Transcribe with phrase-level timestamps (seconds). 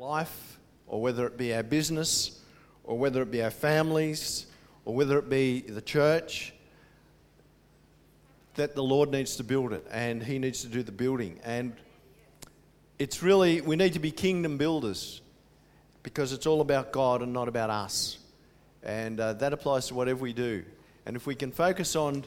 [0.00, 2.40] life, or whether it be our business,
[2.84, 4.46] or whether it be our families,
[4.86, 6.54] or whether it be the church,
[8.54, 11.38] that the Lord needs to build it and He needs to do the building.
[11.44, 11.74] And
[12.98, 15.20] it's really, we need to be kingdom builders
[16.02, 18.16] because it's all about God and not about us.
[18.82, 20.64] And uh, that applies to whatever we do.
[21.04, 22.24] And if we can focus on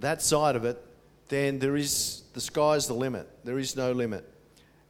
[0.00, 0.82] that side of it,
[1.28, 3.28] then there is the sky's the limit.
[3.44, 4.26] There is no limit.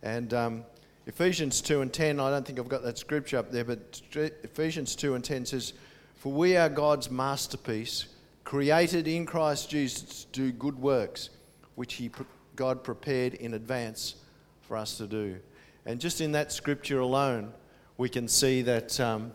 [0.00, 0.64] And um,
[1.07, 4.96] Ephesians 2 and 10, I don't think I've got that scripture up there, but Ephesians
[4.96, 5.75] 2 and 10 says,
[6.17, 8.07] For we are God's masterpiece,
[8.45, 11.29] created in Christ Jesus to do good works,
[11.75, 12.11] which he,
[12.57, 14.14] God prepared in advance
[14.62, 15.36] for us to do.
[15.85, 17.53] And just in that scripture alone,
[17.98, 19.32] we can see that, um,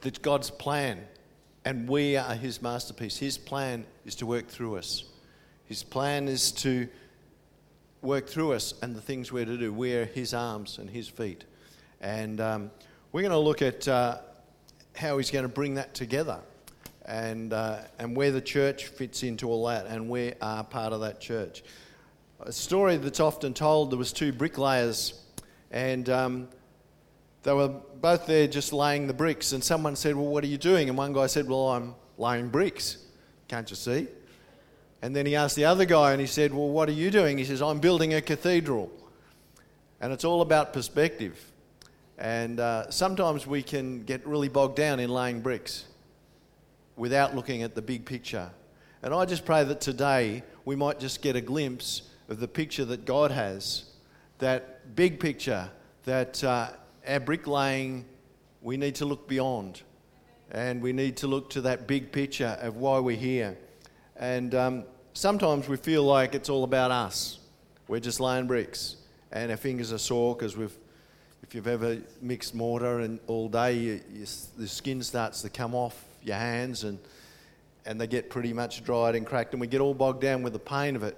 [0.00, 1.06] that God's plan,
[1.66, 3.18] and we are his masterpiece.
[3.18, 5.04] His plan is to work through us.
[5.66, 6.88] His plan is to
[8.02, 9.72] work through us and the things we're to do.
[9.72, 11.44] We're his arms and his feet.
[12.00, 12.70] And um,
[13.12, 14.18] we're going to look at uh,
[14.96, 16.40] how he's going to bring that together
[17.06, 21.00] and, uh, and where the church fits into all that, and we are part of
[21.00, 21.62] that church.
[22.40, 25.20] A story that's often told there was two bricklayers,
[25.70, 26.48] and um,
[27.42, 27.68] they were
[28.00, 30.88] both there just laying the bricks, and someone said, Well, what are you doing?
[30.88, 32.98] And one guy said, Well, I'm laying bricks.
[33.48, 34.08] Can't you see?
[35.02, 37.36] And then he asked the other guy, and he said, Well, what are you doing?
[37.36, 38.90] He says, I'm building a cathedral.
[40.00, 41.52] And it's all about perspective.
[42.18, 45.86] And uh, sometimes we can get really bogged down in laying bricks
[46.96, 48.50] without looking at the big picture.
[49.02, 52.84] And I just pray that today we might just get a glimpse of the picture
[52.84, 53.84] that God has,
[54.38, 55.68] that big picture,
[56.04, 56.68] that uh,
[57.06, 58.04] our bricklaying,
[58.60, 59.82] we need to look beyond.
[60.52, 63.56] And we need to look to that big picture of why we're here.
[64.16, 67.38] And um, sometimes we feel like it's all about us.
[67.88, 68.96] We're just laying bricks,
[69.30, 70.76] and our fingers are sore because we've.
[71.42, 75.74] If you've ever mixed mortar and all day, you, you, the skin starts to come
[75.74, 76.98] off your hands, and
[77.84, 80.52] and they get pretty much dried and cracked, and we get all bogged down with
[80.52, 81.16] the pain of it.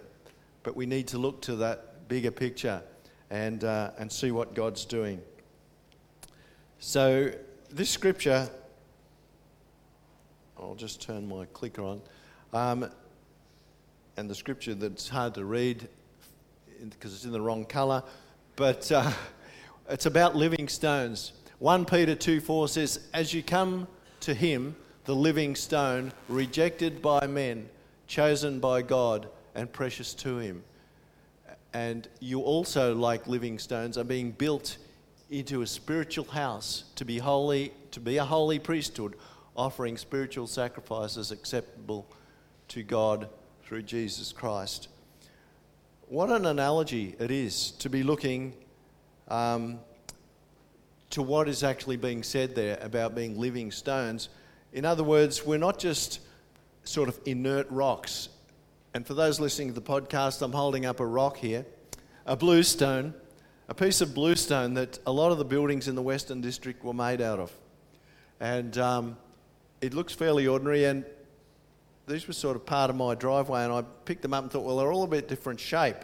[0.62, 2.82] But we need to look to that bigger picture
[3.30, 5.20] and uh, and see what God's doing.
[6.78, 7.30] So
[7.70, 8.48] this scripture,
[10.58, 12.00] I'll just turn my clicker on.
[12.52, 12.90] Um,
[14.16, 15.88] and the scripture that's hard to read
[16.90, 18.02] because it's in the wrong colour,
[18.56, 19.10] but uh,
[19.88, 21.32] it's about living stones.
[21.58, 23.88] 1 Peter 2 4 says, As you come
[24.20, 27.68] to him, the living stone, rejected by men,
[28.06, 30.62] chosen by God, and precious to him.
[31.72, 34.78] And you also, like living stones, are being built
[35.30, 39.16] into a spiritual house to be holy, to be a holy priesthood,
[39.56, 42.06] offering spiritual sacrifices acceptable
[42.68, 43.28] to God
[43.74, 44.86] through Jesus Christ.
[46.06, 48.54] What an analogy it is to be looking
[49.26, 49.80] um,
[51.10, 54.28] to what is actually being said there about being living stones.
[54.72, 56.20] In other words, we're not just
[56.84, 58.28] sort of inert rocks.
[58.94, 61.66] And for those listening to the podcast, I'm holding up a rock here,
[62.26, 63.12] a bluestone,
[63.68, 66.94] a piece of bluestone that a lot of the buildings in the Western District were
[66.94, 67.52] made out of.
[68.38, 69.16] And um,
[69.80, 71.04] it looks fairly ordinary, and
[72.06, 74.64] these were sort of part of my driveway, and I picked them up and thought,
[74.64, 75.96] well, they're all a bit different shape.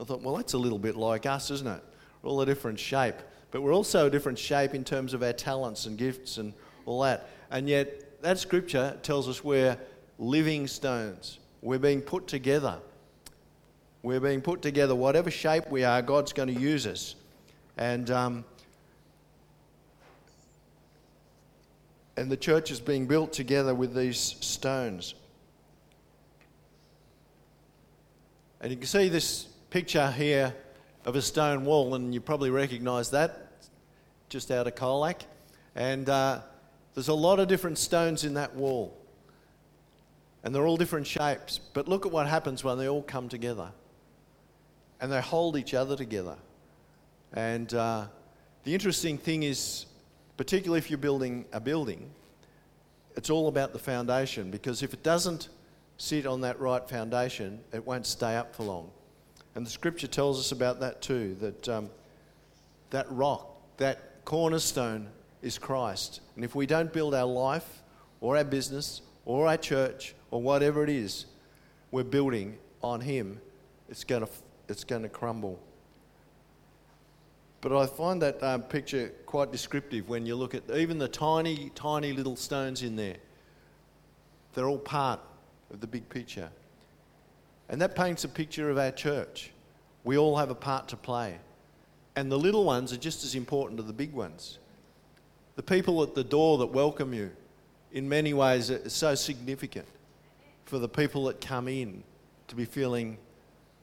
[0.00, 1.82] I thought, well, that's a little bit like us, isn't it?
[2.22, 3.16] We're all a different shape.
[3.50, 6.52] But we're also a different shape in terms of our talents and gifts and
[6.86, 7.28] all that.
[7.50, 9.78] And yet, that scripture tells us we're
[10.18, 11.38] living stones.
[11.62, 12.78] We're being put together.
[14.02, 14.94] We're being put together.
[14.94, 17.14] Whatever shape we are, God's going to use us.
[17.76, 18.44] And, um,
[22.16, 25.14] and the church is being built together with these stones.
[28.60, 30.54] And you can see this picture here
[31.04, 33.48] of a stone wall, and you probably recognise that
[34.28, 35.22] just out of Colac.
[35.74, 36.40] And uh,
[36.94, 38.96] there's a lot of different stones in that wall.
[40.42, 41.60] And they're all different shapes.
[41.72, 43.70] But look at what happens when they all come together.
[45.00, 46.36] And they hold each other together.
[47.32, 48.06] And uh,
[48.64, 49.86] the interesting thing is,
[50.36, 52.10] particularly if you're building a building,
[53.16, 55.48] it's all about the foundation because if it doesn't
[55.98, 58.90] sit on that right foundation, it won't stay up for long.
[59.54, 61.90] And the scripture tells us about that too that um,
[62.90, 65.08] that rock, that cornerstone
[65.42, 66.20] is Christ.
[66.36, 67.82] And if we don't build our life
[68.20, 71.26] or our business or our church or whatever it is
[71.90, 73.40] we're building on Him,
[73.88, 74.28] it's going to,
[74.68, 75.58] it's going to crumble.
[77.60, 81.70] But I find that um, picture quite descriptive when you look at even the tiny,
[81.74, 83.16] tiny little stones in there.
[84.54, 85.20] They're all part
[85.72, 86.50] of the big picture.
[87.68, 89.50] And that paints a picture of our church.
[90.04, 91.38] We all have a part to play.
[92.16, 94.58] And the little ones are just as important as the big ones.
[95.56, 97.30] The people at the door that welcome you,
[97.92, 99.86] in many ways, are so significant
[100.64, 102.02] for the people that come in
[102.48, 103.18] to be feeling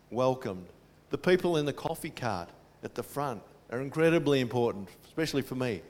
[0.10, 0.66] welcomed.
[1.10, 2.50] The people in the coffee cart
[2.84, 3.42] at the front
[3.72, 5.82] are incredibly important, especially for me.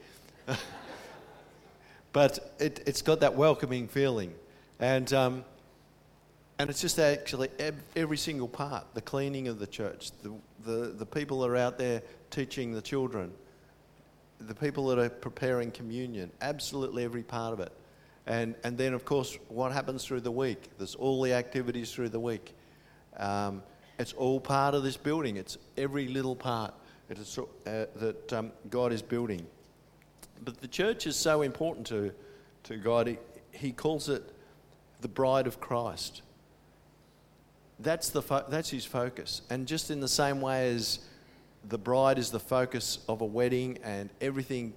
[2.12, 4.34] but it, has got that welcoming feeling.
[4.78, 5.44] And, um,
[6.58, 7.48] and it's just actually
[7.94, 10.32] every single part the cleaning of the church, the,
[10.64, 13.30] the, the people that are out there teaching the children,
[14.40, 17.72] the people that are preparing communion, absolutely every part of it.
[18.26, 20.70] And, and then, of course, what happens through the week?
[20.78, 22.54] There's all the activities through the week.
[23.18, 23.62] Um,
[23.98, 26.74] it's all part of this building, it's every little part
[27.08, 29.46] that, uh, that um, God is building.
[30.44, 32.12] But the church is so important to,
[32.64, 33.18] to God, he,
[33.52, 34.22] he calls it
[35.00, 36.22] the bride of Christ.
[37.78, 39.42] That's, the fo- that's his focus.
[39.50, 41.00] And just in the same way as
[41.68, 44.72] the bride is the focus of a wedding, and everything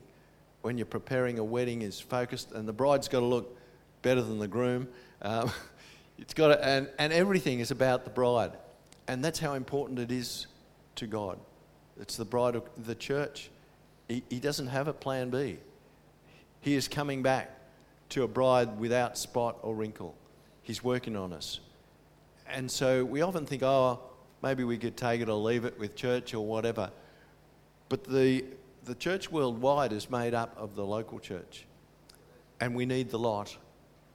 [0.61, 3.57] when you're preparing a wedding is focused, and the bride's got to look
[4.01, 4.87] better than the groom.
[5.21, 5.51] Um,
[6.17, 8.51] it's got to, and, and everything is about the bride.
[9.07, 10.47] And that's how important it is
[10.95, 11.39] to God.
[11.99, 13.49] It's the bride of the church.
[14.07, 15.57] He, he doesn't have a plan B.
[16.61, 17.55] He is coming back
[18.09, 20.15] to a bride without spot or wrinkle.
[20.61, 21.59] He's working on us.
[22.49, 23.99] And so we often think, oh,
[24.41, 26.89] maybe we could take it or leave it with church or whatever.
[27.89, 28.45] But the,
[28.85, 31.65] the church worldwide is made up of the local church.
[32.59, 33.55] And we need the lot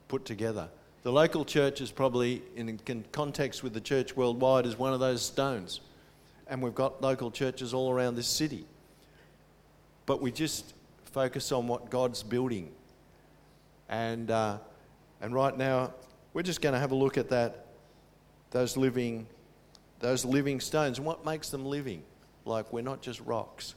[0.08, 0.68] put together.
[1.02, 2.78] The local church is probably, in
[3.12, 5.80] context with the church worldwide, is one of those stones.
[6.46, 8.64] And we've got local churches all around this city.
[10.06, 10.74] But we just
[11.12, 12.70] focus on what God's building.
[13.88, 14.58] And, uh,
[15.20, 15.94] and right now,
[16.32, 17.63] we're just going to have a look at that,
[18.54, 19.26] those living,
[19.98, 21.00] those living stones.
[21.00, 22.04] What makes them living?
[22.44, 23.74] Like we're not just rocks.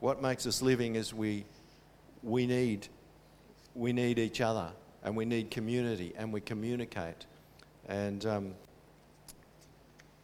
[0.00, 1.44] What makes us living is we,
[2.22, 2.88] we, need,
[3.74, 4.70] we need each other
[5.04, 7.26] and we need community and we communicate.
[7.88, 8.54] And, um,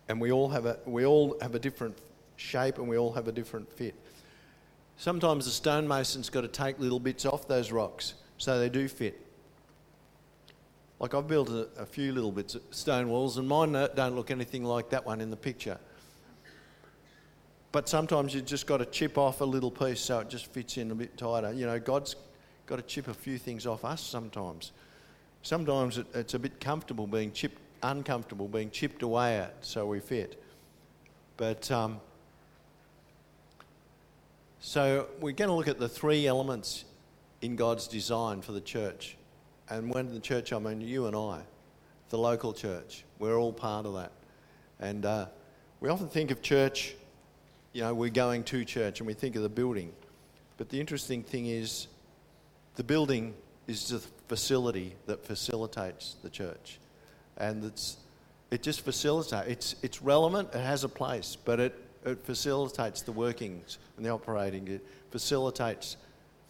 [0.09, 1.99] and we, all have a, we all have a different
[2.37, 3.95] shape and we all have a different fit.
[4.97, 9.21] Sometimes the stonemason's got to take little bits off those rocks so they do fit.
[11.05, 14.31] Like I've built a, a few little bits of stone walls, and mine don't look
[14.31, 15.77] anything like that one in the picture.
[17.73, 20.79] But sometimes you've just got to chip off a little piece so it just fits
[20.79, 21.53] in a bit tighter.
[21.53, 22.17] You know, God's
[22.65, 24.73] got to chip a few things off us sometimes.
[25.43, 30.01] Sometimes it, it's a bit comfortable being chipped, uncomfortable being chipped away at so we
[30.01, 30.43] fit.
[31.37, 32.01] But um,
[34.59, 36.87] so we're going to look at the three elements
[37.43, 39.19] in God's design for the church.
[39.71, 41.41] And when the church, I mean you and I,
[42.11, 44.13] the local church, we're all part of that.
[44.81, 45.27] And uh,
[45.81, 46.95] we often think of church
[47.75, 49.93] you know, we're going to church and we think of the building.
[50.57, 51.89] But the interesting thing is,
[52.77, 53.35] the building
[53.67, 56.79] is the facility that facilitates the church.
[57.37, 57.97] And it's,
[58.53, 59.49] it just facilitates.
[59.49, 61.75] It's, it's relevant, it has a place, but it,
[62.07, 64.69] it facilitates the workings and the operating.
[64.69, 65.97] It facilitates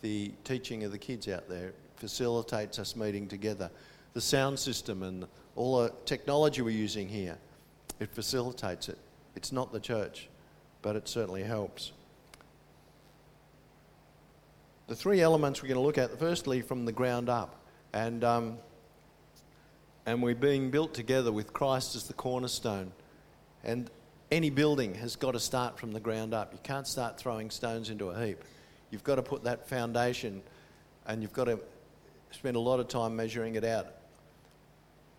[0.02, 1.72] the teaching of the kids out there,
[2.04, 3.70] facilitates us meeting together.
[4.12, 7.38] The sound system and all the technology we're using here,
[7.98, 8.98] it facilitates it.
[9.34, 10.28] It's not the church
[10.84, 11.92] but it certainly helps.
[14.86, 17.56] The three elements we're going to look at, firstly, from the ground up.
[17.94, 18.58] And, um,
[20.04, 22.92] and we're being built together with Christ as the cornerstone.
[23.64, 23.90] And
[24.30, 26.52] any building has got to start from the ground up.
[26.52, 28.44] You can't start throwing stones into a heap.
[28.90, 30.42] You've got to put that foundation
[31.06, 31.58] and you've got to
[32.34, 33.86] spend a lot of time measuring it out.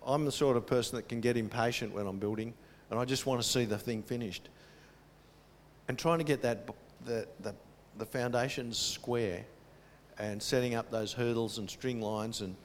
[0.06, 2.54] I'm the sort of person that can get impatient when I'm building
[2.90, 4.50] and I just want to see the thing finished
[5.88, 6.68] and trying to get that
[7.06, 7.54] the, the,
[7.98, 9.44] the foundations square
[10.18, 12.56] and setting up those hurdles and string lines and,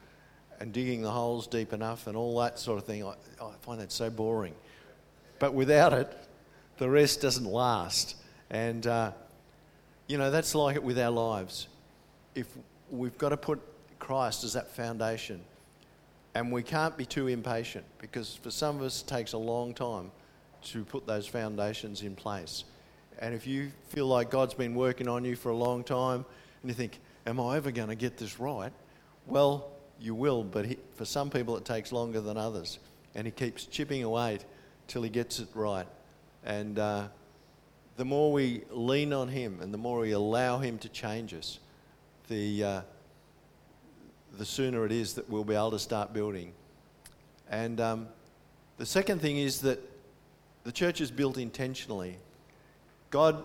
[0.60, 3.80] and digging the holes deep enough and all that sort of thing, I, I find
[3.80, 4.54] that so boring.
[5.38, 6.12] But without it,
[6.78, 8.16] the rest doesn't last.
[8.50, 9.12] And, uh,
[10.06, 11.68] you know, that's like it with our lives.
[12.34, 12.46] If
[12.90, 13.60] we've got to put
[14.00, 15.40] Christ as that foundation,
[16.34, 19.72] and we can't be too impatient because for some of us it takes a long
[19.74, 20.10] time
[20.64, 22.64] to put those foundations in place.
[23.20, 26.24] And if you feel like God's been working on you for a long time
[26.62, 28.72] and you think, Am I ever going to get this right?
[29.26, 32.78] Well, you will, but he, for some people it takes longer than others.
[33.14, 34.38] And He keeps chipping away
[34.88, 35.86] till He gets it right.
[36.44, 37.08] And uh,
[37.96, 41.58] the more we lean on Him and the more we allow Him to change us,
[42.28, 42.80] the, uh,
[44.38, 46.52] the sooner it is that we'll be able to start building.
[47.48, 48.08] And um,
[48.78, 49.80] the second thing is that
[50.64, 52.16] the church is built intentionally.
[53.10, 53.44] God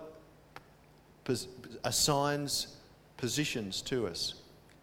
[1.23, 1.47] pos-
[1.83, 2.77] assigns
[3.17, 4.35] positions to us.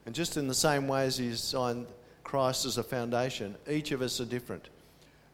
[0.07, 1.87] And just in the same way as He assigned
[2.25, 4.69] Christ as a foundation, each of us are different.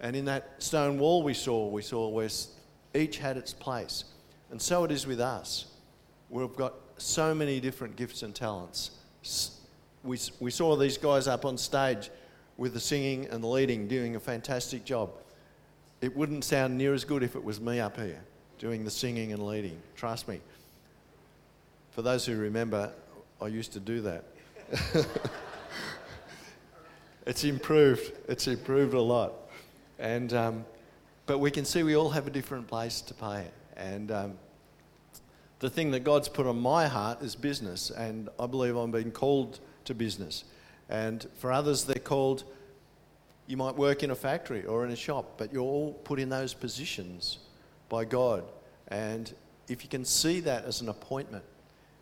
[0.01, 2.29] And in that stone wall we saw, we saw where
[2.95, 4.05] each had its place.
[4.51, 5.67] And so it is with us.
[6.31, 8.91] We've got so many different gifts and talents.
[10.09, 12.09] We, we saw these guys up on stage
[12.57, 15.11] with the singing and the leading doing a fantastic job.
[16.01, 18.23] It wouldn't sound near as good if it was me up here
[18.59, 19.79] doing the singing and leading.
[19.97, 20.41] Trust me.
[21.91, 22.91] For those who remember,
[23.39, 24.25] I used to do that.
[27.27, 28.11] it's improved.
[28.31, 29.35] It's improved a lot.
[29.99, 30.65] And, um,
[31.27, 33.47] but we can see we all have a different place to play.
[33.77, 34.39] And um,
[35.59, 37.91] the thing that God's put on my heart is business.
[37.91, 40.45] And I believe I'm being called to business.
[40.89, 42.45] And for others, they're called,
[43.47, 46.29] you might work in a factory or in a shop, but you're all put in
[46.29, 47.39] those positions
[47.89, 48.45] by God.
[48.89, 49.33] And
[49.69, 51.45] if you can see that as an appointment,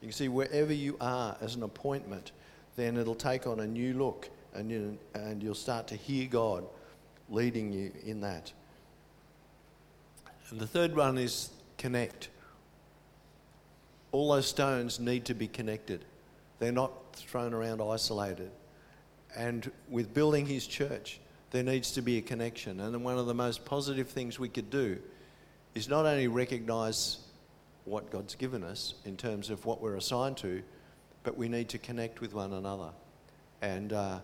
[0.00, 2.33] you can see wherever you are as an appointment,
[2.76, 6.64] then it'll take on a new look and, you, and you'll start to hear God
[7.28, 8.52] leading you in that.
[10.50, 12.28] And the third one is connect.
[14.12, 16.05] All those stones need to be connected,
[16.59, 18.51] they're not thrown around isolated.
[19.37, 21.21] And with building his church,
[21.51, 22.81] there needs to be a connection.
[22.81, 24.99] And one of the most positive things we could do
[25.75, 27.19] is not only recognize
[27.85, 30.63] what God's given us in terms of what we're assigned to,
[31.23, 32.91] but we need to connect with one another.
[33.63, 34.19] And, uh,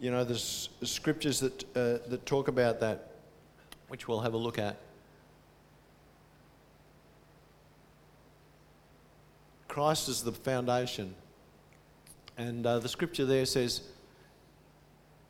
[0.00, 3.12] you know, there's scriptures that, uh, that talk about that,
[3.88, 4.76] which we'll have a look at.
[9.78, 11.14] Christ is the foundation.
[12.36, 13.82] And uh, the scripture there says,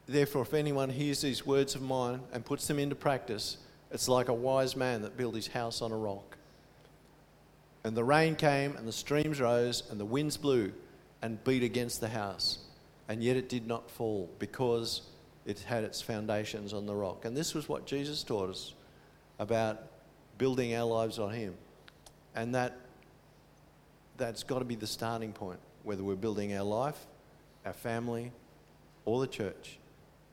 [0.06, 3.58] Therefore, if anyone hears these words of mine and puts them into practice,
[3.90, 6.38] it's like a wise man that built his house on a rock.
[7.84, 10.72] And the rain came, and the streams rose, and the winds blew
[11.20, 12.60] and beat against the house.
[13.06, 15.02] And yet it did not fall because
[15.44, 17.26] it had its foundations on the rock.
[17.26, 18.72] And this was what Jesus taught us
[19.38, 19.82] about
[20.38, 21.54] building our lives on Him.
[22.34, 22.78] And that,
[24.18, 27.06] that's got to be the starting point, whether we're building our life,
[27.64, 28.32] our family,
[29.04, 29.78] or the church.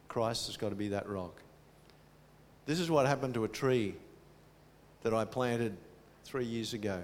[0.09, 1.41] Christ has got to be that rock.
[2.65, 3.95] This is what happened to a tree
[5.03, 5.77] that I planted
[6.23, 7.03] three years ago.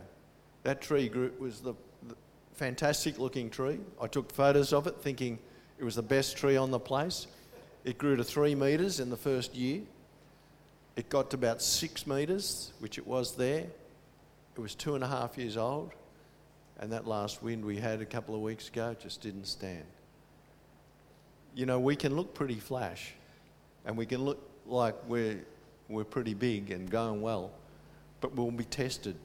[0.64, 1.76] That tree grew, was the,
[2.08, 2.16] the
[2.54, 3.80] fantastic looking tree.
[4.02, 5.38] I took photos of it thinking
[5.80, 7.28] it was the best tree on the place.
[7.84, 9.82] It grew to three metres in the first year.
[10.96, 13.68] It got to about six metres, which it was there.
[14.56, 15.92] It was two and a half years old.
[16.82, 19.86] And that last wind we had a couple of weeks ago just didn't stand.
[21.54, 23.14] You know, we can look pretty flash
[23.86, 25.40] and we can look like we're,
[25.88, 27.52] we're pretty big and going well,
[28.20, 29.16] but we'll be tested.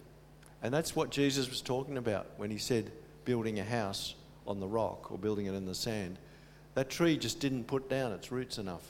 [0.62, 2.92] And that's what Jesus was talking about when he said
[3.25, 4.14] building a house
[4.46, 6.18] on the rock or building it in the sand.
[6.75, 8.86] That tree just didn't put down its roots enough.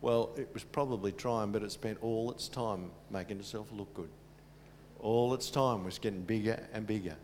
[0.00, 4.10] Well, it was probably trying, but it spent all its time making itself look good.
[4.98, 7.16] All its time was getting bigger and bigger.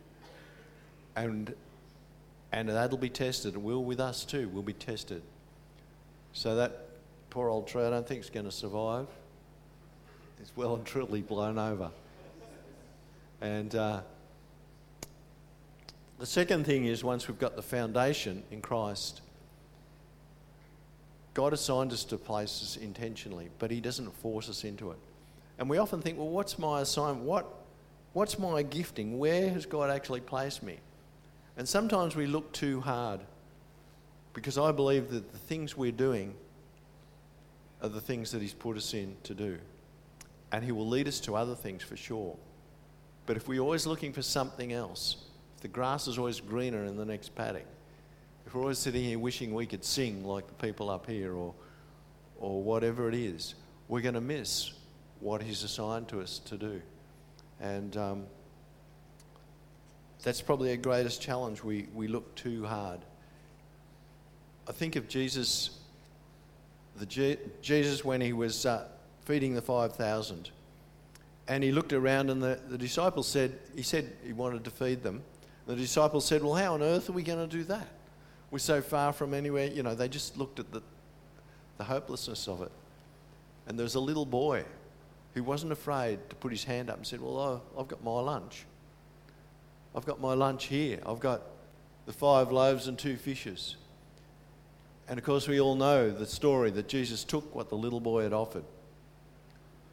[1.14, 1.54] And,
[2.52, 5.22] and that'll be tested, and will with us too, will be tested.
[6.32, 6.88] So that
[7.30, 9.06] poor old tree, I don't think is going to survive.
[10.40, 11.90] It's well and truly blown over.
[13.40, 14.00] And uh,
[16.18, 19.20] the second thing is once we've got the foundation in Christ,
[21.34, 24.98] God assigned us to places intentionally, but He doesn't force us into it.
[25.58, 27.24] And we often think, well, what's my assignment?
[27.24, 27.46] What,
[28.12, 29.18] what's my gifting?
[29.18, 30.78] Where has God actually placed me?
[31.56, 33.20] And sometimes we look too hard
[34.32, 36.34] because I believe that the things we're doing
[37.82, 39.58] are the things that He's put us in to do.
[40.50, 42.36] And He will lead us to other things for sure.
[43.26, 45.16] But if we're always looking for something else,
[45.56, 47.66] if the grass is always greener in the next paddock,
[48.46, 51.54] if we're always sitting here wishing we could sing like the people up here or,
[52.38, 53.54] or whatever it is,
[53.88, 54.72] we're going to miss
[55.20, 56.80] what He's assigned to us to do.
[57.60, 58.24] And um,
[60.22, 61.62] that's probably our greatest challenge.
[61.62, 63.00] We, we look too hard.
[64.68, 65.78] I think of Jesus
[66.96, 68.86] the Je- Jesus when he was uh,
[69.24, 70.50] feeding the 5,000.
[71.48, 75.02] And he looked around, and the, the disciples said, He said he wanted to feed
[75.02, 75.22] them.
[75.66, 77.88] The disciples said, Well, how on earth are we going to do that?
[78.50, 79.66] We're so far from anywhere.
[79.66, 80.82] You know, they just looked at the,
[81.78, 82.70] the hopelessness of it.
[83.66, 84.64] And there was a little boy
[85.34, 88.66] who wasn't afraid to put his hand up and said, Well, I've got my lunch.
[89.94, 91.00] I've got my lunch here.
[91.06, 91.42] I've got
[92.06, 93.76] the five loaves and two fishes.
[95.08, 98.22] And of course, we all know the story that Jesus took what the little boy
[98.22, 98.64] had offered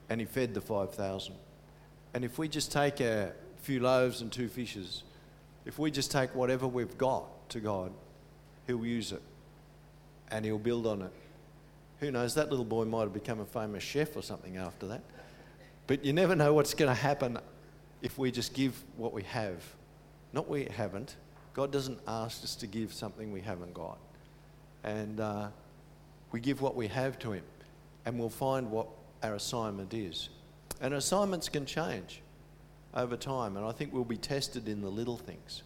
[0.10, 1.36] and he fed the 5,000.
[2.14, 5.04] And if we just take a few loaves and two fishes.
[5.66, 7.92] If we just take whatever we've got to God,
[8.68, 9.22] He'll use it
[10.32, 11.12] and He'll build on it.
[12.00, 15.02] Who knows, that little boy might have become a famous chef or something after that.
[15.88, 17.38] But you never know what's going to happen
[18.02, 19.62] if we just give what we have.
[20.34, 21.16] Not we haven't.
[21.54, 23.98] God doesn't ask us to give something we haven't got.
[24.84, 25.48] And uh,
[26.32, 27.44] we give what we have to Him,
[28.06, 28.88] and we'll find what
[29.24, 30.30] our assignment is.
[30.82, 32.22] And assignments can change
[32.94, 35.64] over time, and I think we'll be tested in the little things.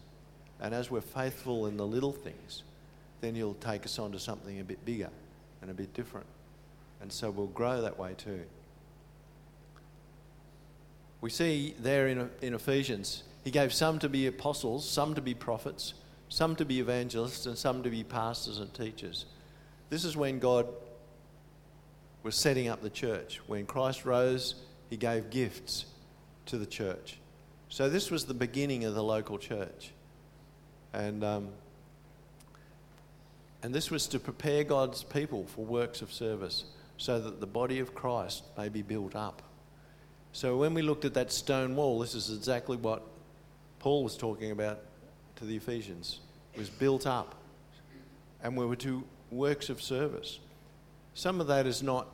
[0.60, 2.62] And as we're faithful in the little things,
[3.20, 5.10] then He'll take us on to something a bit bigger
[5.62, 6.26] and a bit different.
[7.00, 8.42] And so we'll grow that way too.
[11.20, 15.34] We see there in, in Ephesians, He gave some to be apostles, some to be
[15.34, 15.94] prophets,
[16.28, 19.26] some to be evangelists, and some to be pastors and teachers.
[19.90, 20.66] This is when God
[22.22, 23.40] was setting up the church.
[23.46, 24.54] When Christ rose,
[24.88, 25.84] He gave gifts
[26.46, 27.18] to the church.
[27.68, 29.92] So this was the beginning of the local church.
[30.92, 31.48] And um,
[33.64, 36.64] and this was to prepare God's people for works of service
[36.98, 39.40] so that the body of Christ may be built up.
[40.32, 43.02] So when we looked at that stone wall, this is exactly what
[43.84, 44.80] Paul was talking about
[45.36, 46.20] to the Ephesians.
[46.56, 47.34] Was built up.
[48.42, 50.38] And we were to works of service.
[51.12, 52.06] Some of that is not,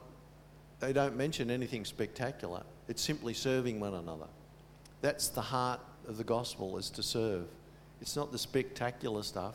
[0.81, 2.65] they don't mention anything spectacular.
[2.89, 4.27] It's simply serving one another.
[5.00, 7.45] That's the heart of the gospel, is to serve.
[8.00, 9.55] It's not the spectacular stuff.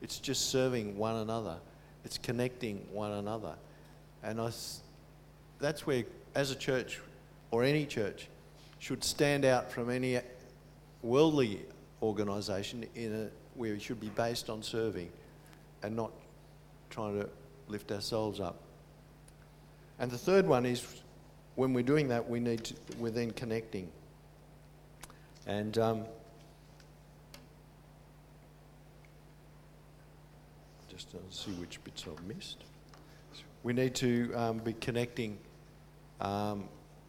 [0.00, 1.58] It's just serving one another.
[2.06, 3.56] It's connecting one another.
[4.22, 4.50] And I,
[5.58, 7.02] that's where, as a church
[7.50, 8.28] or any church,
[8.78, 10.20] should stand out from any
[11.04, 11.60] worldly
[12.02, 15.10] organisation in a, where it should be based on serving
[15.82, 16.10] and not
[16.90, 17.28] trying to
[17.68, 18.56] lift ourselves up.
[19.98, 21.02] And the third one is
[21.54, 23.88] when we're doing that, we need to, we're then connecting.
[25.46, 26.04] And um,
[30.88, 32.64] just to see which bits I've missed.
[33.62, 35.38] We need to um, be connecting
[36.20, 36.64] um,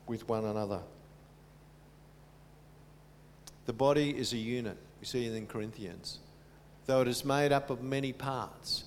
[0.05, 0.81] with one another.
[3.65, 4.77] The body is a unit.
[4.99, 6.19] We see it in Corinthians.
[6.85, 8.83] Though it is made up of many parts,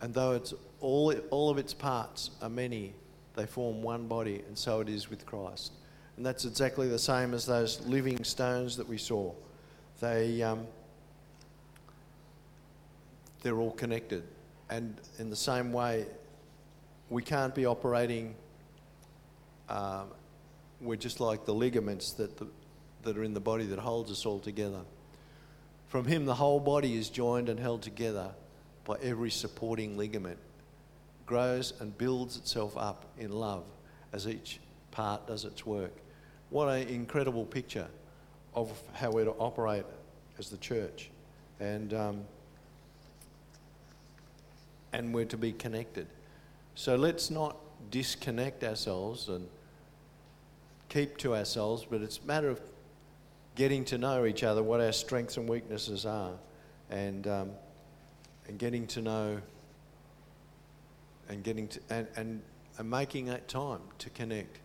[0.00, 2.94] and though it's all, all of its parts are many,
[3.34, 5.72] they form one body, and so it is with Christ.
[6.16, 9.32] And that's exactly the same as those living stones that we saw.
[10.00, 10.66] They, um,
[13.42, 14.24] they're all connected.
[14.70, 16.06] And in the same way,
[17.10, 18.34] we can't be operating,
[19.68, 20.08] um,
[20.80, 22.46] we're just like the ligaments that, the,
[23.06, 24.82] that are in the body that holds us all together.
[25.88, 28.30] From Him, the whole body is joined and held together
[28.84, 30.38] by every supporting ligament,
[31.24, 33.64] grows and builds itself up in love
[34.12, 35.92] as each part does its work.
[36.50, 37.88] What an incredible picture
[38.54, 39.84] of how we're to operate
[40.38, 41.10] as the church.
[41.58, 42.24] And um,
[44.96, 46.06] and we're to be connected.
[46.74, 47.56] So let's not
[47.90, 49.46] disconnect ourselves and
[50.88, 52.60] keep to ourselves, but it's a matter of
[53.56, 56.32] getting to know each other, what our strengths and weaknesses are,
[56.90, 57.50] and, um,
[58.46, 59.40] and getting to know
[61.28, 62.42] and getting to, and, and,
[62.78, 64.60] and making that time to connect.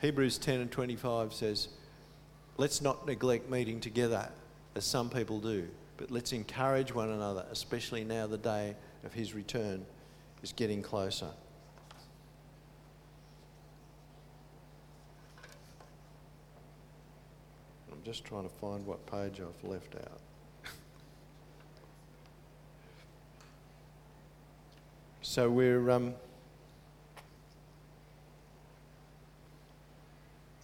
[0.00, 1.68] Hebrews 10 and 25 says,
[2.56, 4.28] Let's not neglect meeting together
[4.74, 9.34] as some people do, but let's encourage one another, especially now the day of his
[9.34, 9.84] return
[10.42, 11.30] is getting closer.
[18.02, 20.20] I'm just trying to find what page I've left out.
[25.22, 25.88] so we're.
[25.88, 26.14] Um,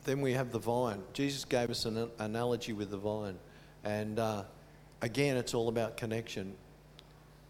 [0.05, 1.01] then we have the vine.
[1.12, 3.38] Jesus gave us an analogy with the vine.
[3.85, 4.42] And uh,
[5.01, 6.57] again, it's all about connection.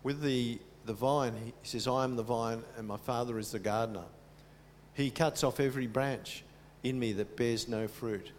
[0.03, 3.59] With the the vine, he says, I am the vine and my Father is the
[3.59, 4.05] gardener.
[4.93, 6.45] He cuts off every branch
[6.83, 8.33] in me that bears no fruit.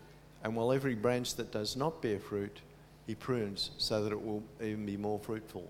[0.44, 2.62] And while every branch that does not bear fruit,
[3.08, 5.68] he prunes so that it will even be more fruitful.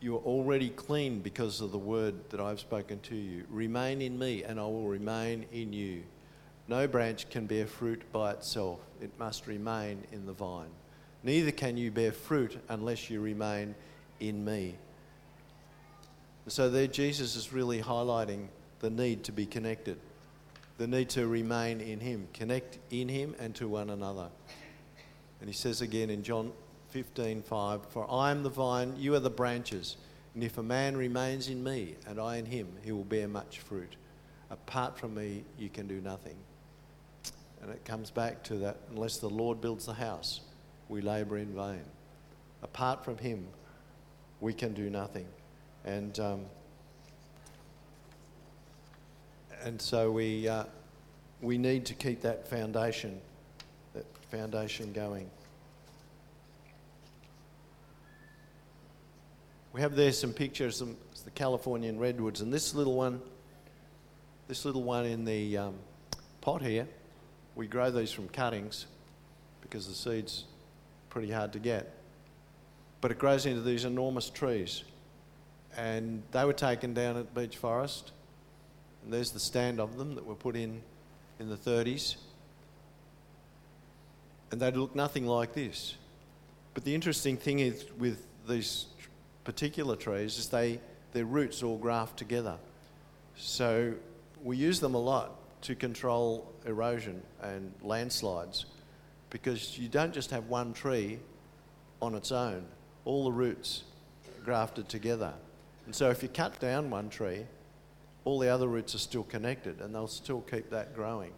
[0.00, 3.44] You are already clean because of the word that I've spoken to you.
[3.50, 6.02] Remain in me, and I will remain in you.
[6.68, 10.70] No branch can bear fruit by itself, it must remain in the vine.
[11.24, 13.74] Neither can you bear fruit unless you remain
[14.20, 14.74] in me.
[16.46, 18.48] So there, Jesus is really highlighting
[18.80, 19.98] the need to be connected,
[20.78, 24.28] the need to remain in Him, connect in Him and to one another.
[25.40, 26.52] And He says again in John
[26.90, 29.96] 15 5, For I am the vine, you are the branches.
[30.34, 33.58] And if a man remains in me and I in him, he will bear much
[33.58, 33.96] fruit.
[34.50, 36.36] Apart from me, you can do nothing.
[37.60, 40.42] And it comes back to that unless the Lord builds the house,
[40.88, 41.82] we labour in vain.
[42.62, 43.46] Apart from Him,
[44.40, 45.26] we can do nothing.
[45.84, 46.40] And, um,
[49.68, 50.64] and so we, uh,
[51.42, 53.20] we need to keep that foundation,
[53.92, 55.28] that foundation going.
[59.74, 63.20] We have there some pictures of the Californian redwoods, and this little one,
[64.48, 65.74] this little one in the um,
[66.40, 66.88] pot here,
[67.54, 68.86] we grow these from cuttings
[69.60, 70.44] because the seed's
[71.10, 71.94] pretty hard to get.
[73.02, 74.82] But it grows into these enormous trees.
[75.76, 78.12] And they were taken down at Beech Forest.
[79.08, 80.82] And there's the stand of them that were put in
[81.40, 82.16] in the 30s.
[84.50, 85.94] And they'd look nothing like this.
[86.74, 88.84] But the interesting thing is with these
[89.44, 90.78] particular trees is they
[91.14, 92.58] their roots all graft together.
[93.38, 93.94] So
[94.44, 95.30] we use them a lot
[95.62, 98.66] to control erosion and landslides
[99.30, 101.18] because you don't just have one tree
[102.02, 102.62] on its own,
[103.06, 103.84] all the roots
[104.44, 105.32] grafted together.
[105.86, 107.46] And so if you cut down one tree,
[108.24, 111.32] all the other roots are still connected and they'll still keep that growing.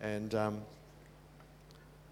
[0.00, 0.62] And um,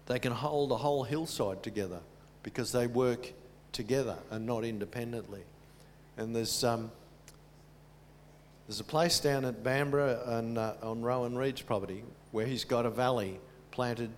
[0.05, 1.99] they can hold a whole hillside together
[2.41, 3.31] because they work
[3.71, 5.43] together and not independently.
[6.17, 6.91] And there's, um,
[8.67, 12.85] there's a place down at Bambra on, uh, on Rowan Reid's property where he's got
[12.85, 13.39] a valley
[13.71, 14.11] planted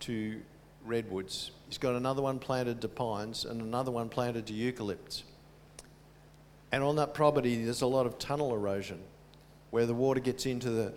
[0.00, 0.40] to
[0.84, 1.50] redwoods.
[1.68, 5.22] He's got another one planted to pines and another one planted to eucalypts.
[6.72, 9.00] And on that property, there's a lot of tunnel erosion
[9.70, 10.92] where the water gets into the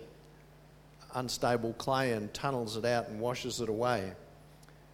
[1.14, 4.12] unstable clay and tunnels it out and washes it away.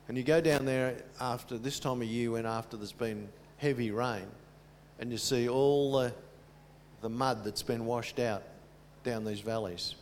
[0.09, 3.91] And you go down there after this time of year when after there's been heavy
[3.91, 4.27] rain
[4.99, 6.13] and you see all the,
[7.03, 8.43] the mud that's been washed out
[9.05, 9.95] down these valleys.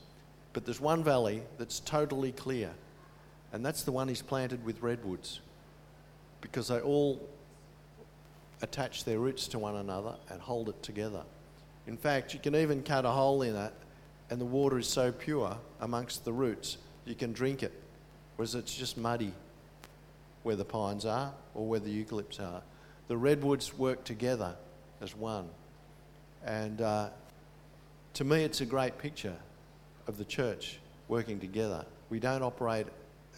[0.52, 2.70] But there's one valley that's totally clear,
[3.52, 5.40] and that's the one he's planted with redwoods
[6.40, 7.20] because they all
[8.62, 11.22] attach their roots to one another and hold it together.
[11.86, 13.72] In fact, you can even cut a hole in it,
[14.30, 17.72] and the water is so pure amongst the roots, you can drink it,
[18.36, 19.32] whereas it's just muddy
[20.42, 22.62] where the pines are or where the eucalypts are.
[23.08, 24.54] The redwoods work together
[25.00, 25.48] as one.
[26.44, 27.08] And uh,
[28.14, 29.36] to me, it's a great picture
[30.06, 31.84] of the church working together.
[32.10, 32.86] We don't operate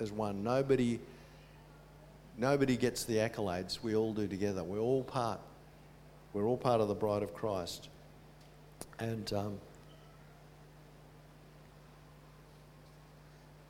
[0.01, 0.43] as one.
[0.43, 1.01] Nobody,
[2.39, 3.83] nobody gets the accolades.
[3.83, 4.65] We all do together.
[4.65, 5.41] We're all part.
[6.33, 7.89] We're all part of the bride of Christ.
[8.99, 9.59] And um,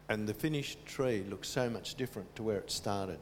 [0.08, 3.18] and the finished tree looks so much different to where it started.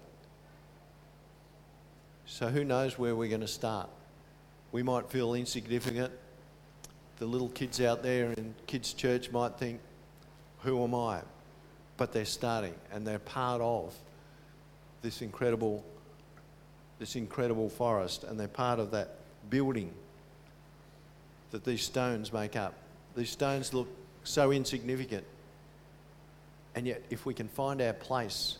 [2.26, 3.88] So who knows where we're going to start?
[4.72, 6.12] we might feel insignificant.
[7.18, 9.80] The little kids out there in kids' church might think,
[10.60, 11.22] Who am I?
[11.96, 13.94] But they're starting and they're part of
[15.02, 15.84] this incredible,
[16.98, 19.16] this incredible forest and they're part of that
[19.50, 19.92] building
[21.50, 22.74] that these stones make up.
[23.16, 23.88] These stones look
[24.24, 25.24] so insignificant.
[26.74, 28.58] And yet, if we can find our place,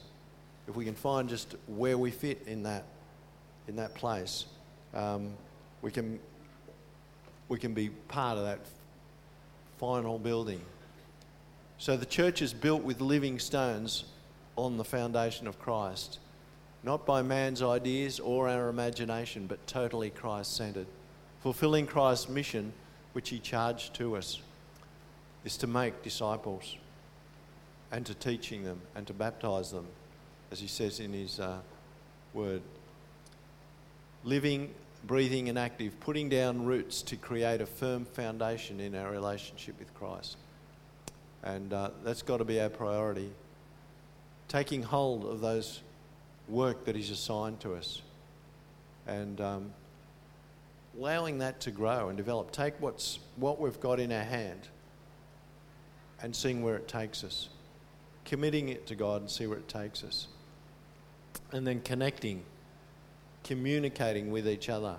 [0.69, 2.85] if we can find just where we fit in that,
[3.69, 4.47] in that place,
[4.95, 5.33] um,
[5.83, 6.19] we can,
[7.49, 8.61] we can be part of that
[9.79, 10.61] final building.
[11.79, 14.05] So the church is built with living stones
[14.57, 16.19] on the foundation of Christ,
[16.87, 20.87] not by man's ideas or our imagination, but totally Christ centered.
[21.43, 22.73] Fulfilling Christ's mission,
[23.13, 24.41] which he charged to us,
[25.45, 26.77] is to make disciples
[27.91, 29.87] and to teaching them and to baptize them,
[30.53, 31.59] as he says in his uh,
[32.33, 32.63] word.
[34.23, 34.73] Living
[35.07, 39.93] breathing and active, putting down roots to create a firm foundation in our relationship with
[39.95, 40.37] Christ.
[41.43, 43.31] And uh, that's got to be our priority.
[44.49, 45.81] Taking hold of those
[46.49, 48.03] work that He's assigned to us
[49.07, 49.73] and um,
[50.99, 52.51] allowing that to grow and develop.
[52.53, 54.69] Take what's, what we've got in our hand
[56.23, 57.49] and seeing where it takes us.
[58.25, 60.27] Committing it to God and see where it takes us.
[61.53, 62.43] And then connecting
[63.47, 64.97] communicating with each other.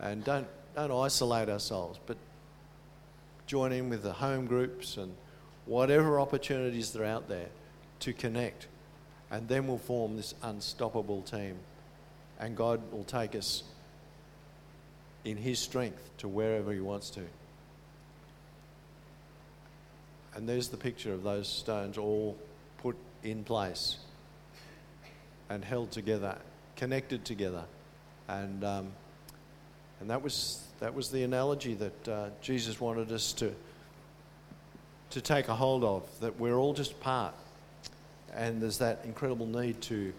[0.00, 2.16] And don't, don't isolate ourselves, but
[3.46, 5.14] join in with the home groups and
[5.66, 7.48] whatever opportunities that are out there
[8.00, 8.66] to connect.
[9.32, 11.56] And then we'll form this unstoppable team.
[12.38, 13.64] And God will take us
[15.24, 17.22] in His strength to wherever He wants to.
[20.34, 22.36] And there's the picture of those stones all
[22.78, 23.96] put in place
[25.48, 26.36] and held together,
[26.76, 27.64] connected together.
[28.28, 28.92] And, um,
[30.00, 33.54] and that, was, that was the analogy that uh, Jesus wanted us to,
[35.10, 37.34] to take a hold of, that we're all just part.
[38.34, 40.12] And there's that incredible need to,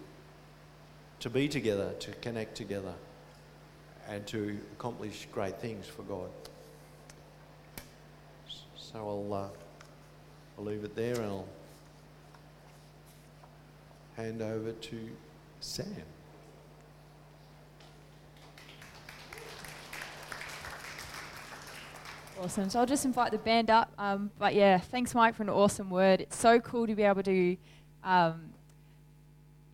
[1.20, 2.94] to be together, to connect together,
[4.08, 6.30] and to accomplish great things for God.
[8.76, 9.48] So I'll, uh,
[10.58, 11.48] I'll leave it there and I'll
[14.16, 15.10] hand over to
[15.60, 15.88] Sam.
[22.40, 22.70] Awesome.
[22.70, 23.92] So I'll just invite the band up.
[23.98, 26.20] Um, but yeah, thanks, Mike, for an awesome word.
[26.20, 27.56] It's so cool to be able to,
[28.04, 28.54] um,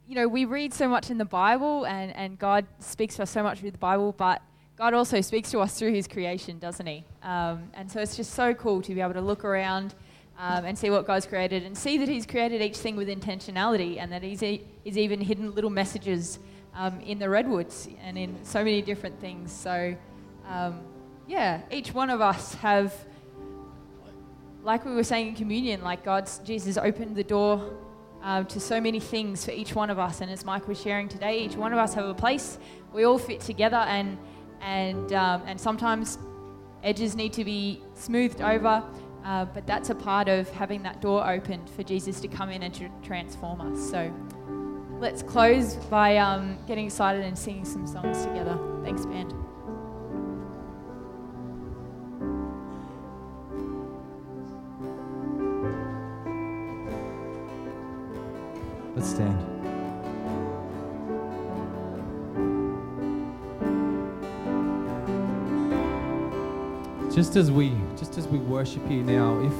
[0.09, 3.29] you know, we read so much in the Bible and, and God speaks to us
[3.29, 4.41] so much through the Bible, but
[4.75, 7.03] God also speaks to us through his creation, doesn't he?
[7.21, 9.93] Um, and so it's just so cool to be able to look around
[10.39, 13.99] um, and see what God's created and see that he's created each thing with intentionality
[13.99, 16.39] and that he's, e- he's even hidden little messages
[16.73, 19.51] um, in the redwoods and in so many different things.
[19.51, 19.95] So,
[20.47, 20.79] um,
[21.27, 22.95] yeah, each one of us have,
[24.63, 27.69] like we were saying in communion, like God's, Jesus opened the door
[28.23, 30.21] uh, to so many things for each one of us.
[30.21, 32.57] And as Mike was sharing today, each one of us have a place.
[32.93, 34.17] We all fit together, and
[34.61, 36.17] and um, and sometimes
[36.83, 38.83] edges need to be smoothed over.
[39.25, 42.63] Uh, but that's a part of having that door opened for Jesus to come in
[42.63, 43.91] and to transform us.
[43.91, 44.11] So
[44.99, 48.57] let's close by um, getting excited and singing some songs together.
[48.83, 49.33] Thanks, band.
[58.99, 59.39] Let's stand.
[67.15, 69.53] Just as we just as we worship you now, if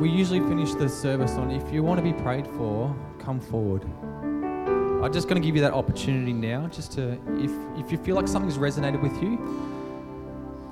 [0.00, 3.84] we usually finish the service on if you want to be prayed for, come forward.
[3.84, 8.16] I'm just going to give you that opportunity now, just to if if you feel
[8.16, 9.38] like something's resonated with you,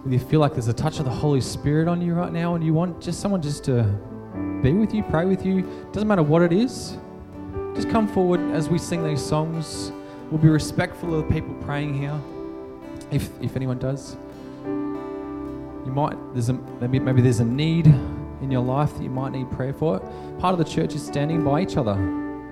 [0.04, 2.56] if you feel like there's a touch of the Holy Spirit on you right now,
[2.56, 3.96] and you want just someone just to
[4.66, 5.62] be with you, pray with you.
[5.92, 6.96] Doesn't matter what it is.
[7.76, 9.92] Just come forward as we sing these songs.
[10.30, 12.18] We'll be respectful of the people praying here,
[13.12, 14.16] if if anyone does.
[14.64, 17.86] You might there's a maybe maybe there's a need
[18.42, 20.00] in your life that you might need prayer for.
[20.40, 21.92] Part of the church is standing by each other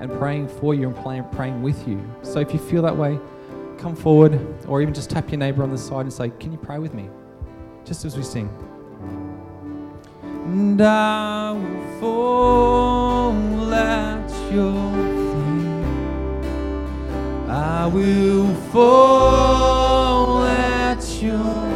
[0.01, 2.01] and praying for you and praying, praying with you.
[2.23, 3.19] So if you feel that way,
[3.77, 6.59] come forward or even just tap your neighbor on the side and say, "Can you
[6.59, 7.09] pray with me?"
[7.85, 8.49] Just as we sing
[10.55, 14.93] and I will fall at your
[15.33, 15.99] feet.
[17.49, 21.74] I will fall at your